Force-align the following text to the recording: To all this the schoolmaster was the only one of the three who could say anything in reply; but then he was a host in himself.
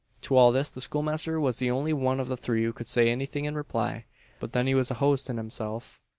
To 0.21 0.35
all 0.35 0.51
this 0.51 0.71
the 0.71 0.81
schoolmaster 0.81 1.39
was 1.39 1.59
the 1.59 1.69
only 1.69 1.93
one 1.93 2.19
of 2.19 2.27
the 2.27 2.35
three 2.35 2.63
who 2.63 2.73
could 2.73 2.87
say 2.87 3.11
anything 3.11 3.45
in 3.45 3.53
reply; 3.53 4.05
but 4.39 4.51
then 4.51 4.65
he 4.65 4.73
was 4.73 4.89
a 4.89 4.95
host 4.95 5.29
in 5.29 5.37
himself. 5.37 6.01